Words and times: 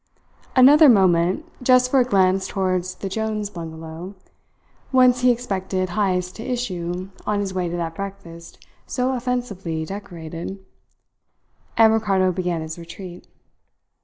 Another 0.55 0.89
moment, 0.89 1.45
just 1.61 1.91
for 1.91 1.99
a 1.99 2.03
glance 2.03 2.47
towards 2.47 2.95
the 2.95 3.07
Jones 3.07 3.51
bungalow, 3.51 4.15
whence 4.89 5.21
he 5.21 5.29
expected 5.29 5.89
Heyst 5.89 6.35
to 6.37 6.43
issue 6.43 7.09
on 7.27 7.39
his 7.39 7.53
way 7.53 7.69
to 7.69 7.77
that 7.77 7.93
breakfast 7.93 8.65
so 8.87 9.13
offensively 9.13 9.85
decorated, 9.85 10.57
and 11.77 11.93
Ricardo 11.93 12.31
began 12.31 12.61
his 12.61 12.79
retreat. 12.79 13.27